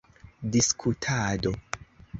diskutado 0.53 1.51